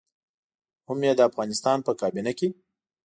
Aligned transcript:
هم 0.87 0.99
يې 1.07 1.13
د 1.17 1.21
افغانستان 1.29 1.77
په 1.85 1.91
کابينه 2.01 2.31
کې. 2.39 2.47